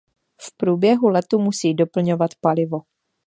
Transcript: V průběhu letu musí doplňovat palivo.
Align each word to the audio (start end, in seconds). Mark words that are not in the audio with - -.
V 0.41 0.57
průběhu 0.57 1.09
letu 1.09 1.39
musí 1.39 1.73
doplňovat 1.73 2.31
palivo. 2.41 2.81